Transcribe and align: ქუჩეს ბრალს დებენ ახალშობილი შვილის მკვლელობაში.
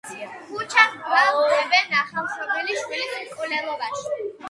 ქუჩეს 0.53 0.95
ბრალს 1.09 1.51
დებენ 1.53 1.95
ახალშობილი 2.01 2.81
შვილის 2.83 3.17
მკვლელობაში. 3.23 4.23